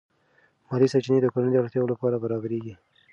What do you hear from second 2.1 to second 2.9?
برابرېږي.